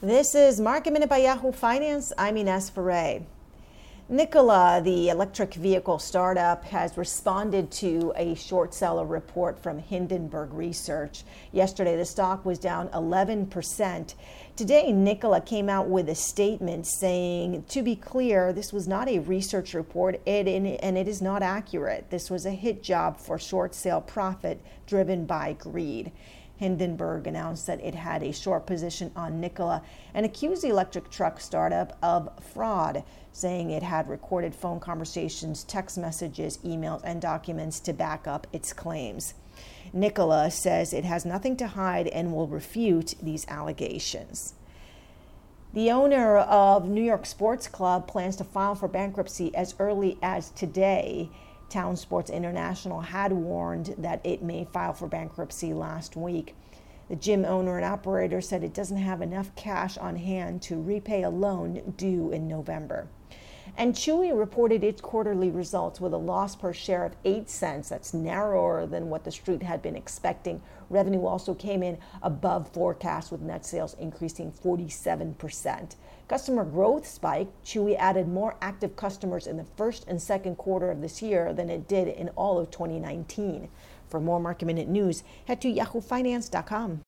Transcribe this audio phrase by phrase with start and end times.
[0.00, 2.12] This is Market Minute by Yahoo Finance.
[2.16, 3.22] I'm Ines Ferre.
[4.08, 11.24] Nikola, the electric vehicle startup, has responded to a short seller report from Hindenburg Research.
[11.50, 14.14] Yesterday, the stock was down 11%.
[14.54, 19.18] Today, Nikola came out with a statement saying, to be clear, this was not a
[19.18, 22.08] research report and it is not accurate.
[22.10, 26.12] This was a hit job for short sale profit driven by greed.
[26.58, 31.40] Hindenburg announced that it had a short position on Nikola and accused the electric truck
[31.40, 37.92] startup of fraud, saying it had recorded phone conversations, text messages, emails, and documents to
[37.92, 39.34] back up its claims.
[39.92, 44.54] Nikola says it has nothing to hide and will refute these allegations.
[45.72, 50.50] The owner of New York Sports Club plans to file for bankruptcy as early as
[50.50, 51.30] today.
[51.68, 56.54] Town Sports International had warned that it may file for bankruptcy last week.
[57.08, 61.22] The gym owner and operator said it doesn't have enough cash on hand to repay
[61.22, 63.08] a loan due in November.
[63.76, 67.88] And Chewy reported its quarterly results with a loss per share of 8 cents.
[67.88, 70.62] That's narrower than what the street had been expecting.
[70.90, 75.96] Revenue also came in above forecast with net sales increasing 47%.
[76.28, 77.64] Customer growth spiked.
[77.64, 81.70] Chewy added more active customers in the first and second quarter of this year than
[81.70, 83.68] it did in all of 2019.
[84.08, 87.02] For more market minute news, head to yahoofinance.com.